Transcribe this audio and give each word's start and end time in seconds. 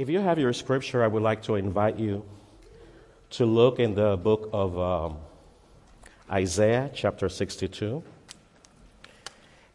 If 0.00 0.08
you 0.08 0.20
have 0.20 0.38
your 0.38 0.54
scripture, 0.54 1.04
I 1.04 1.08
would 1.08 1.22
like 1.22 1.42
to 1.42 1.56
invite 1.56 1.98
you 1.98 2.24
to 3.32 3.44
look 3.44 3.78
in 3.78 3.94
the 3.94 4.16
book 4.16 4.48
of 4.50 4.78
um, 4.78 5.18
Isaiah, 6.30 6.90
chapter 6.94 7.28
62. 7.28 8.02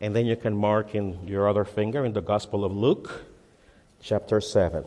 And 0.02 0.16
then 0.16 0.26
you 0.26 0.36
can 0.36 0.58
mark 0.58 0.96
in 0.96 1.28
your 1.28 1.48
other 1.48 1.64
finger 1.64 2.04
in 2.04 2.14
the 2.14 2.24
Gospel 2.24 2.66
of 2.66 2.76
Luke, 2.76 3.24
chapter 4.02 4.42
7. 4.42 4.84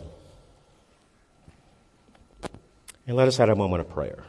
And 3.06 3.16
let 3.16 3.28
us 3.28 3.36
have 3.36 3.48
a 3.48 3.54
moment 3.54 3.82
of 3.82 3.90
prayer. 3.90 4.24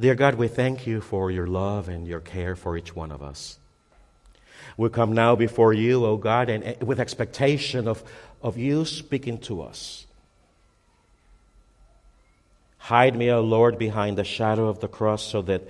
Dear 0.00 0.14
God, 0.14 0.36
we 0.36 0.48
thank 0.48 0.86
you 0.86 1.02
for 1.02 1.30
your 1.30 1.46
love 1.46 1.90
and 1.90 2.08
your 2.08 2.20
care 2.20 2.56
for 2.56 2.78
each 2.78 2.96
one 2.96 3.12
of 3.12 3.22
us. 3.22 3.58
We 4.76 4.88
come 4.88 5.12
now 5.12 5.36
before 5.36 5.72
you, 5.72 6.04
O 6.04 6.10
oh 6.10 6.16
God, 6.16 6.48
and 6.48 6.64
eh, 6.64 6.74
with 6.80 7.00
expectation 7.00 7.88
of, 7.88 8.02
of 8.42 8.58
you 8.58 8.84
speaking 8.84 9.38
to 9.38 9.62
us. 9.62 10.06
Hide 12.78 13.16
me, 13.16 13.30
O 13.30 13.40
Lord, 13.40 13.78
behind 13.78 14.16
the 14.16 14.24
shadow 14.24 14.68
of 14.68 14.80
the 14.80 14.88
cross 14.88 15.22
so 15.22 15.42
that 15.42 15.62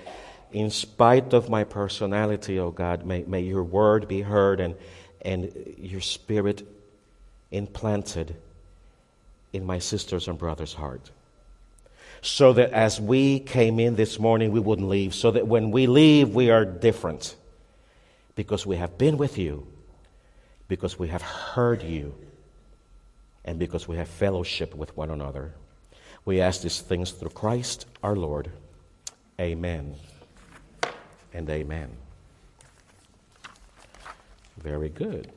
in 0.52 0.70
spite 0.70 1.32
of 1.32 1.48
my 1.48 1.64
personality, 1.64 2.58
O 2.58 2.70
God, 2.70 3.04
may, 3.04 3.22
may 3.22 3.40
your 3.40 3.64
word 3.64 4.08
be 4.08 4.20
heard 4.20 4.60
and, 4.60 4.74
and 5.22 5.52
your 5.78 6.00
spirit 6.00 6.66
implanted 7.50 8.36
in 9.52 9.64
my 9.64 9.78
sisters 9.78 10.28
and 10.28 10.38
brothers' 10.38 10.74
heart. 10.74 11.10
So 12.22 12.52
that 12.54 12.72
as 12.72 13.00
we 13.00 13.40
came 13.40 13.78
in 13.78 13.96
this 13.96 14.18
morning, 14.18 14.52
we 14.52 14.60
wouldn't 14.60 14.88
leave. 14.88 15.14
So 15.14 15.30
that 15.30 15.46
when 15.46 15.70
we 15.70 15.86
leave, 15.86 16.34
we 16.34 16.50
are 16.50 16.64
different 16.64 17.34
because 18.36 18.64
we 18.64 18.76
have 18.76 18.96
been 18.96 19.16
with 19.16 19.36
you, 19.36 19.66
because 20.68 20.98
we 20.98 21.08
have 21.08 21.22
heard 21.22 21.82
you, 21.82 22.14
and 23.44 23.58
because 23.58 23.88
we 23.88 23.96
have 23.96 24.08
fellowship 24.08 24.74
with 24.74 24.96
one 24.96 25.10
another. 25.10 25.54
We 26.24 26.40
ask 26.40 26.60
these 26.60 26.80
things 26.80 27.12
through 27.12 27.30
Christ 27.30 27.86
our 28.02 28.14
Lord. 28.14 28.50
Amen 29.40 29.96
and 31.32 31.48
amen. 31.50 31.90
Very 34.58 34.88
good. 34.88 35.30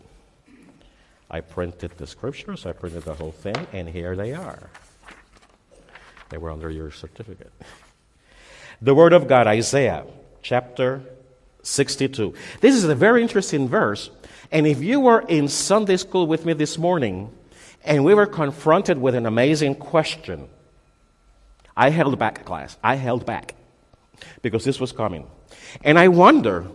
I 1.31 1.41
printed 1.41 1.91
the 1.97 2.07
scriptures, 2.07 2.65
I 2.65 2.71
printed 2.71 3.03
the 3.03 3.13
whole 3.13 3.31
thing, 3.31 3.55
and 3.71 3.87
here 3.87 4.15
they 4.15 4.33
are. 4.33 4.69
They 6.29 6.37
were 6.37 6.49
under 6.51 6.69
your 6.69 6.91
certificate. 6.91 7.51
The 8.81 8.95
Word 8.95 9.11
of 9.11 9.27
God, 9.27 9.45
Isaiah 9.45 10.05
chapter 10.41 11.03
62. 11.69 12.33
This 12.61 12.75
is 12.75 12.83
a 12.85 12.95
very 12.95 13.21
interesting 13.21 13.67
verse. 13.67 14.09
And 14.51 14.65
if 14.65 14.81
you 14.81 14.99
were 14.99 15.21
in 15.21 15.47
Sunday 15.47 15.97
school 15.97 16.27
with 16.27 16.45
me 16.45 16.53
this 16.53 16.77
morning 16.77 17.31
and 17.83 18.03
we 18.03 18.13
were 18.13 18.25
confronted 18.25 18.99
with 18.99 19.15
an 19.15 19.25
amazing 19.25 19.75
question, 19.75 20.49
I 21.77 21.91
held 21.91 22.17
back 22.17 22.43
class. 22.45 22.77
I 22.83 22.95
held 22.95 23.25
back 23.25 23.55
because 24.41 24.65
this 24.65 24.79
was 24.79 24.91
coming. 24.91 25.27
And 25.83 25.99
I 25.99 26.07
wonder 26.07 26.67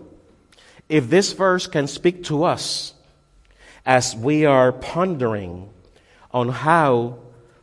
if 0.88 1.10
this 1.10 1.32
verse 1.32 1.66
can 1.66 1.86
speak 1.86 2.24
to 2.24 2.44
us 2.44 2.94
as 3.84 4.14
we 4.16 4.46
are 4.46 4.72
pondering 4.72 5.68
on 6.30 6.48
how 6.48 7.18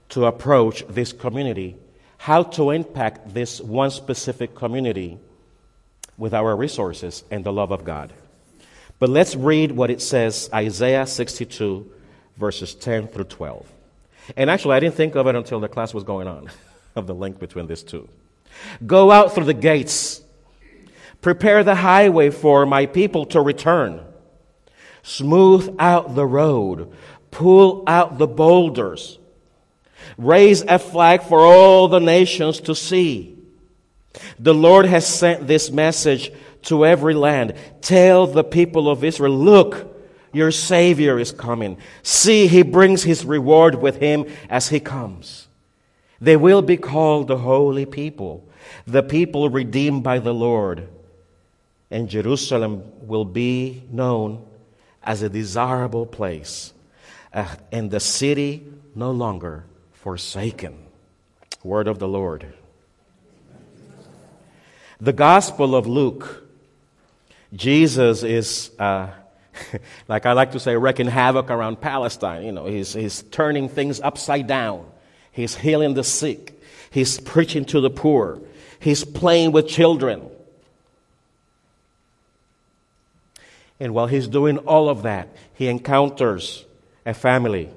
to 0.10 0.26
approach 0.26 0.86
this 0.88 1.14
community, 1.14 1.78
how 2.18 2.44
to 2.44 2.72
impact 2.72 3.34
this 3.34 3.62
one 3.62 3.90
specific 3.90 4.54
community 4.54 5.18
with 6.22 6.36
our 6.36 6.56
resources 6.56 7.24
and 7.32 7.44
the 7.44 7.52
love 7.52 7.72
of 7.72 7.84
God. 7.84 8.14
But 9.00 9.10
let's 9.10 9.36
read 9.36 9.72
what 9.72 9.90
it 9.90 10.04
says 10.04 10.52
Isaiah 10.54 11.08
62, 11.08 11.92
verses 12.38 12.76
10 12.76 13.08
through 13.08 13.24
12. 13.24 13.66
And 14.38 14.48
actually, 14.48 14.76
I 14.76 14.82
didn't 14.82 14.94
think 14.94 15.16
of 15.16 15.26
it 15.26 15.34
until 15.36 15.60
the 15.60 15.68
class 15.68 15.96
was 15.96 16.04
going 16.04 16.28
on, 16.28 16.52
of 16.96 17.08
the 17.08 17.16
link 17.16 17.40
between 17.40 17.66
these 17.66 17.82
two. 17.82 18.08
Go 18.86 19.10
out 19.10 19.34
through 19.34 19.46
the 19.46 19.56
gates, 19.56 20.22
prepare 21.22 21.64
the 21.64 21.74
highway 21.74 22.30
for 22.30 22.68
my 22.68 22.86
people 22.86 23.26
to 23.26 23.42
return. 23.42 24.02
Smooth 25.02 25.76
out 25.80 26.14
the 26.14 26.28
road, 26.28 26.94
pull 27.32 27.84
out 27.88 28.20
the 28.20 28.28
boulders, 28.28 29.18
raise 30.20 30.62
a 30.62 30.78
flag 30.78 31.24
for 31.24 31.40
all 31.40 31.88
the 31.88 32.00
nations 32.00 32.60
to 32.62 32.76
see. 32.76 33.41
The 34.40 34.54
Lord 34.54 34.86
has 34.86 35.08
sent 35.08 35.48
this 35.48 35.72
message 35.72 36.32
to 36.64 36.86
every 36.86 37.14
land. 37.14 37.56
Tell 37.82 38.28
the 38.28 38.44
people 38.44 38.90
of 38.90 39.04
Israel, 39.04 39.36
look, 39.36 39.88
your 40.34 40.52
Savior 40.52 41.20
is 41.20 41.32
coming. 41.32 41.78
See, 42.04 42.48
he 42.48 42.62
brings 42.62 43.04
his 43.04 43.26
reward 43.26 43.76
with 43.76 43.98
him 43.98 44.26
as 44.50 44.70
he 44.70 44.80
comes. 44.80 45.48
They 46.20 46.38
will 46.38 46.62
be 46.62 46.78
called 46.78 47.28
the 47.28 47.38
holy 47.38 47.86
people, 47.86 48.48
the 48.86 49.04
people 49.04 49.50
redeemed 49.50 50.04
by 50.04 50.20
the 50.20 50.34
Lord. 50.34 50.88
And 51.90 52.08
Jerusalem 52.08 52.84
will 53.08 53.26
be 53.26 53.84
known 53.92 54.46
as 55.04 55.24
a 55.24 55.30
desirable 55.30 56.06
place, 56.06 56.74
uh, 57.34 57.56
and 57.72 57.90
the 57.90 58.00
city 58.00 58.66
no 58.96 59.12
longer 59.12 59.66
forsaken. 59.94 60.78
Word 61.64 61.88
of 61.88 62.00
the 62.00 62.08
Lord. 62.08 62.54
The 65.02 65.14
Gospel 65.14 65.76
of 65.76 65.88
Luke, 65.88 66.48
Jesus 67.56 68.22
is, 68.22 68.70
uh, 68.78 69.08
like 70.08 70.28
I 70.28 70.34
like 70.34 70.52
to 70.52 70.60
say, 70.60 70.76
wrecking 70.76 71.08
havoc 71.08 71.50
around 71.50 71.82
Palestine. 71.82 72.44
You 72.44 72.52
know, 72.52 72.68
he's, 72.68 72.94
he's 72.94 73.24
turning 73.24 73.68
things 73.68 74.00
upside 74.00 74.46
down. 74.46 74.86
He's 75.32 75.56
healing 75.56 75.96
the 75.96 76.04
sick. 76.04 76.62
He's 76.92 77.20
preaching 77.20 77.66
to 77.66 77.82
the 77.82 77.90
poor. 77.90 78.42
He's 78.80 79.04
playing 79.04 79.54
with 79.54 79.68
children. 79.68 80.30
And 83.80 83.96
while 83.96 84.06
he's 84.06 84.28
doing 84.28 84.60
all 84.60 84.88
of 84.88 85.02
that, 85.02 85.30
he 85.56 85.68
encounters 85.68 86.64
a 87.08 87.16
family. 87.16 87.72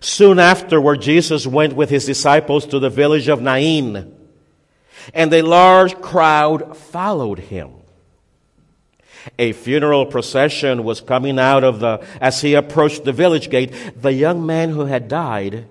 Soon 0.00 0.40
afterward, 0.40 1.02
Jesus 1.02 1.46
went 1.46 1.74
with 1.74 1.88
his 1.88 2.04
disciples 2.04 2.66
to 2.66 2.80
the 2.80 2.90
village 2.90 3.28
of 3.28 3.40
Nain 3.40 4.17
and 5.14 5.32
a 5.32 5.42
large 5.42 6.00
crowd 6.00 6.76
followed 6.76 7.38
him. 7.38 7.70
A 9.38 9.52
funeral 9.52 10.06
procession 10.06 10.84
was 10.84 11.00
coming 11.00 11.38
out 11.38 11.64
of 11.64 11.80
the, 11.80 12.04
as 12.20 12.40
he 12.40 12.54
approached 12.54 13.04
the 13.04 13.12
village 13.12 13.50
gate. 13.50 13.72
The 14.00 14.12
young 14.12 14.46
man 14.46 14.70
who 14.70 14.86
had 14.86 15.08
died 15.08 15.66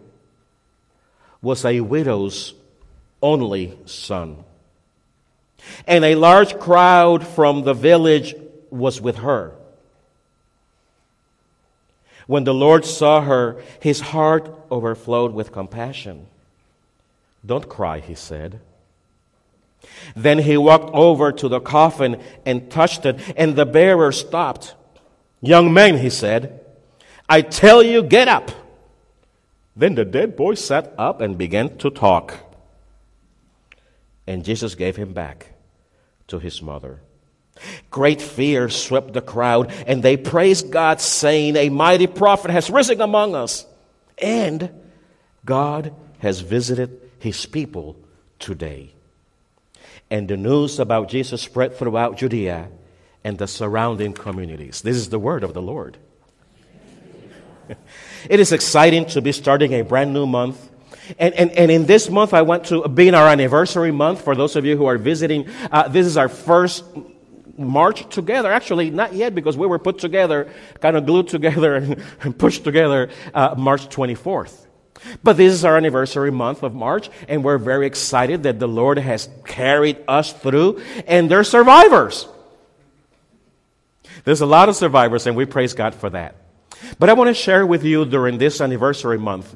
was 1.42 1.66
a 1.66 1.82
widow's 1.82 2.54
only 3.22 3.78
son. 3.86 4.44
And 5.86 6.06
a 6.06 6.16
large 6.16 6.60
crowd 6.60 7.26
from 7.26 7.64
the 7.64 7.74
village 7.74 8.36
was 8.70 9.02
with 9.02 9.18
her. 9.18 9.54
When 12.28 12.44
the 12.44 12.54
Lord 12.54 12.86
saw 12.86 13.22
her, 13.22 13.62
his 13.80 14.02
heart 14.02 14.54
overflowed 14.70 15.34
with 15.34 15.54
compassion. 15.54 16.28
Don't 17.46 17.70
cry, 17.70 18.02
he 18.02 18.16
said. 18.16 18.60
Then 20.16 20.40
he 20.40 20.58
walked 20.58 20.90
over 20.94 21.32
to 21.32 21.48
the 21.48 21.60
coffin 21.60 22.22
and 22.46 22.72
touched 22.72 23.06
it, 23.06 23.20
and 23.36 23.56
the 23.56 23.66
bearer 23.66 24.12
stopped. 24.12 24.76
Young 25.42 25.74
man, 25.74 25.98
he 25.98 26.10
said, 26.10 26.66
I 27.30 27.42
tell 27.42 27.84
you, 27.84 28.04
get 28.04 28.28
up. 28.28 28.52
Then 29.76 29.96
the 29.96 30.06
dead 30.06 30.36
boy 30.36 30.56
sat 30.56 30.94
up 30.98 31.22
and 31.22 31.38
began 31.38 31.78
to 31.78 31.90
talk. 31.90 32.34
And 34.26 34.44
Jesus 34.44 34.76
gave 34.76 34.96
him 34.96 35.14
back 35.14 35.54
to 36.28 36.40
his 36.40 36.62
mother. 36.62 37.02
Great 37.90 38.22
fear 38.22 38.70
swept 38.70 39.14
the 39.14 39.22
crowd, 39.22 39.72
and 39.88 40.04
they 40.04 40.18
praised 40.18 40.72
God, 40.72 41.02
saying, 41.02 41.56
A 41.56 41.70
mighty 41.70 42.08
prophet 42.08 42.52
has 42.52 42.70
risen 42.70 43.02
among 43.02 43.36
us, 43.36 43.66
and 44.18 44.70
God 45.46 45.94
has 46.20 46.42
visited 46.42 47.00
his 47.20 47.46
people 47.46 47.96
today 48.40 48.94
and 50.10 50.28
the 50.28 50.38
news 50.38 50.80
about 50.80 51.10
Jesus 51.10 51.42
spread 51.42 51.76
throughout 51.76 52.18
Judea 52.18 52.70
and 53.24 53.38
the 53.38 53.48
surrounding 53.48 54.14
communities. 54.14 54.82
This 54.82 54.96
is 54.96 55.10
the 55.10 55.20
word 55.20 55.44
of 55.44 55.54
the 55.54 55.62
Lord. 55.62 55.98
it 58.30 58.40
is 58.40 58.52
exciting 58.52 59.06
to 59.08 59.22
be 59.22 59.32
starting 59.32 59.74
a 59.74 59.82
brand 59.82 60.14
new 60.14 60.26
month. 60.26 60.72
And, 61.20 61.34
and, 61.36 61.52
and 61.52 61.72
in 61.72 61.86
this 61.86 62.10
month, 62.10 62.34
I 62.34 62.42
want 62.42 62.66
to 62.66 62.88
be 62.88 63.08
in 63.08 63.16
our 63.16 63.28
anniversary 63.28 63.92
month. 63.92 64.22
For 64.22 64.36
those 64.36 64.56
of 64.56 64.66
you 64.66 64.78
who 64.78 64.86
are 64.86 64.98
visiting, 64.98 65.50
uh, 65.72 65.88
this 65.88 66.06
is 66.06 66.18
our 66.18 66.30
first 66.30 66.84
march 67.58 68.08
together. 68.14 68.52
Actually, 68.52 68.92
not 68.92 69.14
yet 69.14 69.34
because 69.34 69.58
we 69.58 69.68
were 69.68 69.80
put 69.80 70.00
together, 70.00 70.52
kind 70.80 70.96
of 70.96 71.06
glued 71.06 71.28
together 71.28 71.76
and 72.22 72.38
pushed 72.38 72.64
together 72.64 73.10
uh, 73.34 73.56
March 73.58 73.88
24th. 73.90 74.67
But 75.24 75.38
this 75.38 75.54
is 75.54 75.66
our 75.66 75.78
anniversary 75.78 76.32
month 76.32 76.64
of 76.64 76.74
March, 76.74 77.10
and 77.28 77.44
we're 77.44 77.58
very 77.58 77.86
excited 77.86 78.44
that 78.44 78.60
the 78.60 78.68
Lord 78.68 78.98
has 78.98 79.30
carried 79.46 79.98
us 80.08 80.34
through, 80.34 80.82
and 81.06 81.30
they're 81.30 81.44
survivors. 81.44 82.28
There's 84.24 84.42
a 84.42 84.46
lot 84.46 84.70
of 84.70 84.76
survivors, 84.76 85.28
and 85.28 85.36
we 85.36 85.46
praise 85.46 85.74
God 85.74 85.96
for 85.96 86.10
that. 86.10 86.36
But 87.00 87.10
I 87.10 87.14
want 87.14 87.30
to 87.30 87.34
share 87.34 87.66
with 87.66 87.84
you 87.84 88.06
during 88.06 88.38
this 88.38 88.62
anniversary 88.62 89.18
month, 89.18 89.56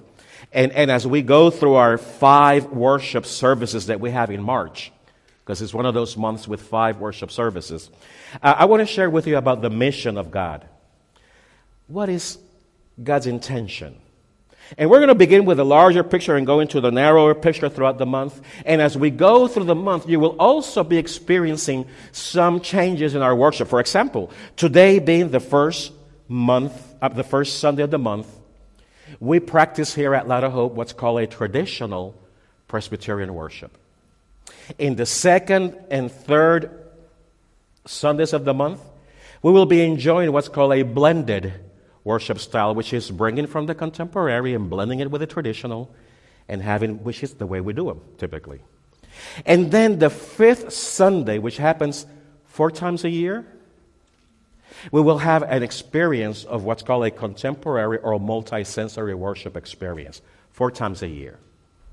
and, 0.54 0.72
and 0.72 0.92
as 0.92 1.06
we 1.06 1.22
go 1.22 1.50
through 1.50 1.76
our 1.76 1.98
five 1.98 2.66
worship 2.68 3.26
services 3.26 3.88
that 3.88 4.00
we 4.00 4.12
have 4.12 4.32
in 4.32 4.42
March, 4.42 4.92
because 5.44 5.62
it's 5.62 5.74
one 5.74 5.86
of 5.86 5.94
those 5.94 6.16
months 6.18 6.48
with 6.48 6.62
five 6.62 6.98
worship 6.98 7.32
services, 7.32 7.90
uh, 8.42 8.56
I 8.58 8.66
want 8.66 8.82
to 8.82 8.86
share 8.86 9.10
with 9.10 9.28
you 9.28 9.38
about 9.38 9.62
the 9.62 9.70
mission 9.70 10.18
of 10.18 10.32
God. 10.32 10.68
What 11.88 12.10
is 12.10 12.38
God's 13.02 13.28
intention? 13.28 13.98
And 14.78 14.90
we're 14.90 15.00
going 15.00 15.10
to 15.10 15.16
begin 15.16 15.46
with 15.46 15.60
a 15.60 15.64
larger 15.64 16.04
picture 16.04 16.36
and 16.36 16.48
go 16.48 16.60
into 16.60 16.80
the 16.80 16.92
narrower 16.92 17.36
picture 17.36 17.70
throughout 17.70 17.98
the 17.98 18.06
month. 18.06 18.42
And 18.66 18.82
as 18.82 18.98
we 18.98 19.10
go 19.10 19.48
through 19.48 19.66
the 19.66 19.76
month, 19.76 20.08
you 20.08 20.20
will 20.20 20.36
also 20.40 20.84
be 20.84 20.98
experiencing 20.98 21.86
some 22.12 22.62
changes 22.62 23.16
in 23.16 23.22
our 23.22 23.36
worship. 23.36 23.68
For 23.68 23.80
example, 23.80 24.32
today 24.56 25.00
being 25.00 25.30
the 25.30 25.40
first 25.40 25.92
month, 26.28 26.74
uh, 27.02 27.10
the 27.10 27.24
first 27.24 27.60
Sunday 27.60 27.84
of 27.84 27.92
the 27.92 28.00
month, 28.00 28.28
we 29.20 29.40
practice 29.40 29.94
here 29.94 30.16
at 30.16 30.28
Light 30.28 30.44
Hope 30.44 30.74
what's 30.74 30.94
called 30.94 31.20
a 31.20 31.28
traditional 31.28 32.16
Presbyterian 32.68 33.34
worship. 33.34 33.78
In 34.78 34.96
the 34.96 35.06
second 35.06 35.78
and 35.90 36.10
third 36.10 36.72
Sundays 37.86 38.32
of 38.32 38.46
the 38.46 38.54
month, 38.54 38.80
we 39.42 39.52
will 39.52 39.66
be 39.66 39.82
enjoying 39.82 40.32
what's 40.32 40.48
called 40.48 40.74
a 40.74 40.84
blended 40.84 41.54
worship 42.04 42.40
style, 42.40 42.74
which 42.74 42.94
is 42.94 43.12
bringing 43.12 43.48
from 43.48 43.66
the 43.66 43.76
contemporary 43.76 44.54
and 44.54 44.70
blending 44.70 45.00
it 45.00 45.12
with 45.12 45.22
the 45.22 45.28
traditional 45.28 45.94
and 46.48 46.62
having, 46.62 47.04
which 47.04 47.24
is 47.24 47.36
the 47.36 47.46
way 47.46 47.62
we 47.62 47.74
do 47.74 47.86
them 47.86 48.02
typically. 48.18 48.62
And 49.46 49.72
then 49.72 50.00
the 50.00 50.10
fifth 50.10 50.74
Sunday, 50.74 51.38
which 51.38 51.58
happens 51.58 52.06
four 52.46 52.72
times 52.72 53.04
a 53.04 53.10
year, 53.10 53.46
we 54.92 55.02
will 55.02 55.20
have 55.20 55.44
an 55.44 55.64
experience 55.64 56.44
of 56.44 56.64
what's 56.64 56.82
called 56.82 57.06
a 57.06 57.12
contemporary 57.12 57.98
or 58.00 58.20
multi-sensory 58.20 59.14
worship 59.14 59.56
experience 59.56 60.22
four 60.50 60.72
times 60.72 61.04
a 61.04 61.08
year. 61.08 61.38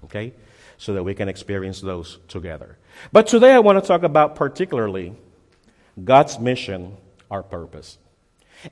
Okay? 0.04 0.32
So 0.78 0.94
that 0.94 1.02
we 1.02 1.14
can 1.14 1.28
experience 1.28 1.80
those 1.80 2.18
together. 2.28 2.78
But 3.12 3.26
today 3.26 3.52
I 3.52 3.58
want 3.58 3.82
to 3.82 3.86
talk 3.86 4.04
about 4.04 4.36
particularly 4.36 5.14
God's 6.02 6.38
mission, 6.38 6.96
our 7.30 7.42
purpose. 7.42 7.98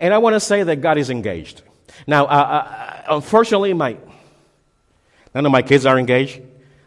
And 0.01 0.13
I 0.13 0.19
want 0.19 0.35
to 0.35 0.41
say 0.41 0.63
that 0.63 0.77
God 0.77 0.99
is 0.99 1.11
engaged. 1.11 1.63
Now, 2.07 2.27
uh, 2.27 2.29
uh, 2.29 3.03
unfortunately, 3.17 3.73
my 3.73 3.97
none 5.35 5.47
of 5.47 5.53
my 5.53 5.63
kids 5.63 5.87
are 5.87 5.99
engaged. 5.99 6.43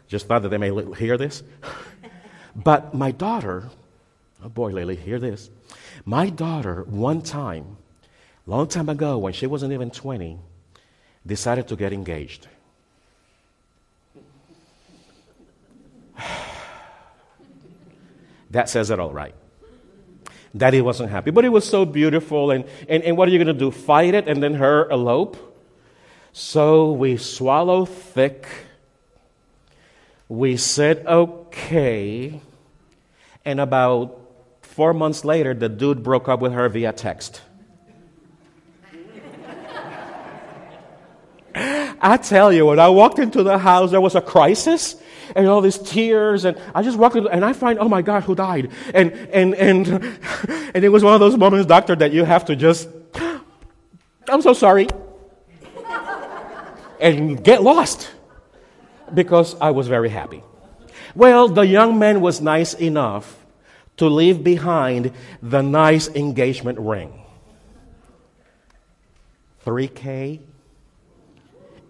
Just 0.08 0.26
thought 0.26 0.42
that 0.42 0.48
they 0.48 0.58
may 0.58 0.70
hear 0.94 1.16
this. 1.16 1.42
but 2.56 2.94
my 2.94 3.10
daughter, 3.12 3.70
oh 4.44 4.48
boy, 4.48 4.72
Lily, 4.72 4.96
hear 4.96 5.18
this. 5.18 5.50
My 6.04 6.30
daughter, 6.30 6.82
one 6.84 7.22
time, 7.22 7.76
long 8.46 8.66
time 8.66 8.88
ago, 8.88 9.18
when 9.18 9.32
she 9.32 9.46
wasn't 9.46 9.72
even 9.72 9.90
20, 9.90 10.38
decided 11.26 11.68
to 11.68 11.76
get 11.76 11.92
engaged. 11.92 12.48
that 18.50 18.68
says 18.68 18.90
it 18.90 18.98
all 18.98 19.12
right. 19.12 19.34
Daddy 20.56 20.80
wasn't 20.80 21.10
happy. 21.10 21.30
But 21.30 21.44
it 21.44 21.50
was 21.50 21.68
so 21.68 21.84
beautiful. 21.84 22.50
And, 22.50 22.64
and, 22.88 23.02
and 23.04 23.16
what 23.16 23.28
are 23.28 23.30
you 23.30 23.38
going 23.38 23.46
to 23.46 23.52
do? 23.52 23.70
Fight 23.70 24.14
it 24.14 24.26
and 24.28 24.42
then 24.42 24.54
her 24.54 24.88
elope? 24.90 25.36
So 26.32 26.92
we 26.92 27.16
swallow 27.16 27.84
thick. 27.84 28.46
We 30.28 30.56
said, 30.56 31.06
okay. 31.06 32.40
And 33.44 33.60
about 33.60 34.18
four 34.62 34.92
months 34.92 35.24
later, 35.24 35.54
the 35.54 35.68
dude 35.68 36.02
broke 36.02 36.28
up 36.28 36.40
with 36.40 36.52
her 36.52 36.68
via 36.68 36.92
text. 36.92 37.42
I 41.54 42.16
tell 42.16 42.52
you, 42.52 42.66
when 42.66 42.78
I 42.78 42.88
walked 42.88 43.18
into 43.18 43.42
the 43.42 43.58
house, 43.58 43.90
there 43.90 44.00
was 44.00 44.14
a 44.14 44.20
crisis 44.20 44.94
and 45.34 45.46
all 45.46 45.60
these 45.60 45.78
tears. 45.78 46.44
And 46.44 46.60
I 46.74 46.82
just 46.82 46.98
walked 46.98 47.16
and 47.16 47.44
I 47.44 47.52
find, 47.52 47.78
oh 47.78 47.88
my 47.88 48.02
God, 48.02 48.24
who 48.24 48.34
died? 48.34 48.70
And, 48.94 49.12
and, 49.12 49.54
and, 49.54 49.88
and 50.74 50.84
it 50.84 50.88
was 50.88 51.02
one 51.02 51.14
of 51.14 51.20
those 51.20 51.36
moments, 51.36 51.66
doctor, 51.66 51.96
that 51.96 52.12
you 52.12 52.24
have 52.24 52.44
to 52.46 52.56
just, 52.56 52.88
I'm 54.28 54.42
so 54.42 54.52
sorry. 54.52 54.88
and 57.00 57.42
get 57.42 57.62
lost 57.62 58.10
because 59.12 59.56
I 59.60 59.70
was 59.70 59.88
very 59.88 60.08
happy. 60.08 60.42
Well, 61.14 61.48
the 61.48 61.66
young 61.66 61.98
man 61.98 62.20
was 62.20 62.40
nice 62.40 62.74
enough 62.74 63.36
to 63.96 64.08
leave 64.08 64.42
behind 64.42 65.12
the 65.42 65.62
nice 65.62 66.08
engagement 66.08 66.78
ring. 66.78 67.20
3K 69.66 70.40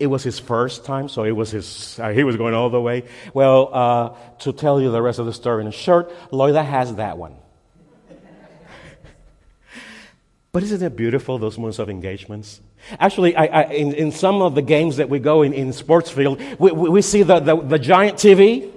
it 0.01 0.07
was 0.07 0.23
his 0.23 0.39
first 0.39 0.87
time, 0.87 1.11
so 1.11 1.25
it 1.25 1.33
was 1.33 1.51
his, 1.51 2.01
uh, 2.01 2.09
he 2.09 2.25
was 2.25 2.37
going 2.37 2.55
all 2.55 2.71
the 2.71 2.81
way. 2.81 3.05
Well, 3.35 3.69
uh, 3.71 4.09
to 4.41 4.53
tell 4.53 4.81
you 4.81 4.91
the 4.91 5.03
rest 5.03 5.19
of 5.19 5.27
the 5.27 5.33
story 5.35 5.61
in 5.61 5.69
a 5.69 5.73
short, 5.73 6.11
Loida 6.31 6.65
has 6.65 6.95
that 6.95 7.19
one. 7.19 7.37
but 10.53 10.63
isn't 10.63 10.83
it 10.83 10.97
beautiful, 10.97 11.39
those 11.39 11.59
moments 11.59 11.79
of 11.79 11.91
engagements? 11.91 12.63
Actually, 12.99 13.37
I, 13.37 13.45
I, 13.45 13.63
in, 13.65 13.93
in, 13.93 14.11
some 14.11 14.41
of 14.41 14.55
the 14.55 14.63
games 14.63 14.97
that 14.97 15.11
we 15.11 15.19
go 15.19 15.43
in, 15.43 15.53
in 15.53 15.75
sports 15.75 16.09
field, 16.09 16.41
we, 16.59 16.73
we 16.73 17.03
see 17.03 17.23
the, 17.23 17.39
the, 17.39 17.57
the 17.61 17.79
giant 17.79 18.17
TV. 18.17 18.73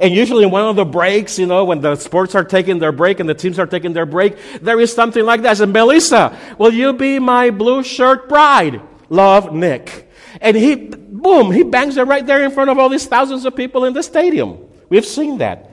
And 0.00 0.14
usually 0.14 0.44
in 0.44 0.50
one 0.50 0.64
of 0.64 0.76
the 0.76 0.86
breaks, 0.86 1.38
you 1.38 1.44
know, 1.44 1.66
when 1.66 1.82
the 1.82 1.96
sports 1.96 2.34
are 2.34 2.44
taking 2.44 2.78
their 2.78 2.92
break 2.92 3.20
and 3.20 3.28
the 3.28 3.34
teams 3.34 3.58
are 3.58 3.66
taking 3.66 3.92
their 3.92 4.06
break, 4.06 4.38
there 4.62 4.80
is 4.80 4.90
something 4.90 5.22
like 5.22 5.42
that. 5.42 5.60
And 5.60 5.70
Melissa, 5.70 6.34
will 6.56 6.72
you 6.72 6.94
be 6.94 7.18
my 7.18 7.50
blue 7.50 7.82
shirt 7.82 8.26
bride? 8.26 8.80
Love, 9.10 9.52
Nick. 9.52 10.08
And 10.40 10.56
he, 10.56 10.74
boom, 10.76 11.52
he 11.52 11.62
bangs 11.62 11.96
it 11.96 12.06
right 12.06 12.24
there 12.26 12.42
in 12.42 12.50
front 12.50 12.70
of 12.70 12.78
all 12.78 12.88
these 12.88 13.06
thousands 13.06 13.44
of 13.44 13.54
people 13.54 13.84
in 13.84 13.92
the 13.92 14.02
stadium. 14.02 14.58
We've 14.88 15.06
seen 15.06 15.38
that. 15.38 15.70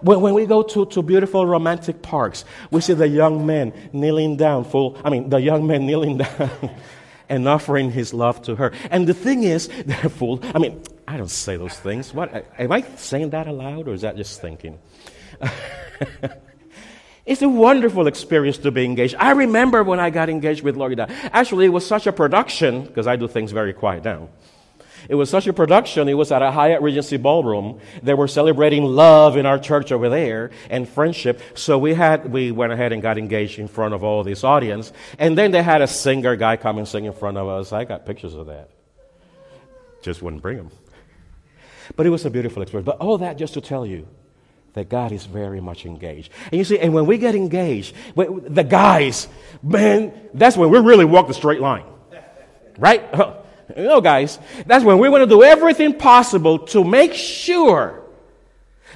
When, 0.00 0.20
when 0.20 0.34
we 0.34 0.46
go 0.46 0.62
to, 0.62 0.86
to 0.86 1.02
beautiful 1.02 1.46
romantic 1.46 2.02
parks, 2.02 2.44
we 2.70 2.80
see 2.80 2.92
the 2.92 3.08
young 3.08 3.46
man 3.46 3.72
kneeling 3.92 4.36
down, 4.36 4.64
full, 4.64 4.98
I 5.04 5.10
mean, 5.10 5.30
the 5.30 5.40
young 5.40 5.66
man 5.66 5.86
kneeling 5.86 6.18
down 6.18 6.50
and 7.28 7.48
offering 7.48 7.90
his 7.90 8.14
love 8.14 8.42
to 8.42 8.56
her. 8.56 8.72
And 8.90 9.06
the 9.06 9.14
thing 9.14 9.42
is, 9.42 9.68
they're 9.86 10.10
full. 10.10 10.40
I 10.54 10.58
mean, 10.58 10.82
I 11.08 11.16
don't 11.16 11.30
say 11.30 11.56
those 11.56 11.78
things. 11.78 12.12
What, 12.12 12.46
am 12.58 12.72
I 12.72 12.82
saying 12.96 13.30
that 13.30 13.46
aloud 13.46 13.88
or 13.88 13.94
is 13.94 14.02
that 14.02 14.16
just 14.16 14.40
thinking? 14.40 14.78
It's 17.26 17.42
a 17.42 17.48
wonderful 17.48 18.06
experience 18.06 18.58
to 18.58 18.70
be 18.70 18.84
engaged. 18.84 19.16
I 19.18 19.32
remember 19.32 19.82
when 19.82 19.98
I 19.98 20.10
got 20.10 20.30
engaged 20.30 20.62
with 20.62 20.76
Loida. 20.76 21.10
Actually, 21.32 21.66
it 21.66 21.70
was 21.70 21.84
such 21.84 22.06
a 22.06 22.12
production, 22.12 22.84
because 22.84 23.08
I 23.08 23.16
do 23.16 23.26
things 23.26 23.50
very 23.50 23.72
quiet 23.72 24.04
now. 24.04 24.28
It 25.08 25.14
was 25.14 25.28
such 25.28 25.46
a 25.46 25.52
production, 25.52 26.08
it 26.08 26.14
was 26.14 26.32
at 26.32 26.42
a 26.42 26.50
Hyatt 26.50 26.82
Regency 26.82 27.16
ballroom. 27.16 27.80
They 28.02 28.14
were 28.14 28.26
celebrating 28.28 28.84
love 28.84 29.36
in 29.36 29.46
our 29.46 29.58
church 29.58 29.92
over 29.92 30.08
there 30.08 30.50
and 30.70 30.88
friendship. 30.88 31.40
So 31.54 31.78
we 31.78 31.94
had, 31.94 32.32
we 32.32 32.50
went 32.50 32.72
ahead 32.72 32.92
and 32.92 33.02
got 33.02 33.18
engaged 33.18 33.58
in 33.58 33.68
front 33.68 33.94
of 33.94 34.02
all 34.02 34.24
this 34.24 34.42
audience. 34.42 34.92
And 35.18 35.36
then 35.38 35.50
they 35.50 35.62
had 35.62 35.80
a 35.80 35.86
singer 35.86 36.34
guy 36.34 36.56
come 36.56 36.78
and 36.78 36.88
sing 36.88 37.04
in 37.04 37.12
front 37.12 37.36
of 37.36 37.46
us. 37.46 37.72
I 37.72 37.84
got 37.84 38.06
pictures 38.06 38.34
of 38.34 38.46
that. 38.46 38.70
Just 40.02 40.22
wouldn't 40.22 40.42
bring 40.42 40.56
them. 40.56 40.70
But 41.94 42.06
it 42.06 42.10
was 42.10 42.24
a 42.24 42.30
beautiful 42.30 42.62
experience. 42.62 42.86
But 42.86 42.98
all 42.98 43.18
that 43.18 43.38
just 43.38 43.54
to 43.54 43.60
tell 43.60 43.86
you 43.86 44.08
that 44.76 44.90
God 44.90 45.10
is 45.10 45.24
very 45.24 45.62
much 45.62 45.86
engaged. 45.86 46.30
And 46.52 46.58
you 46.58 46.64
see, 46.64 46.78
and 46.78 46.92
when 46.92 47.06
we 47.06 47.16
get 47.16 47.34
engaged, 47.34 47.94
the 48.14 48.62
guys, 48.62 49.26
man, 49.62 50.12
that's 50.34 50.54
when 50.54 50.68
we 50.68 50.78
really 50.78 51.06
walk 51.06 51.28
the 51.28 51.34
straight 51.34 51.60
line. 51.60 51.84
Right? 52.78 53.02
You 53.76 53.82
know, 53.82 54.00
guys, 54.00 54.38
that's 54.64 54.84
when 54.84 55.00
we 55.00 55.08
want 55.08 55.22
to 55.22 55.26
do 55.26 55.42
everything 55.42 55.98
possible 55.98 56.60
to 56.66 56.84
make 56.84 57.14
sure 57.14 58.00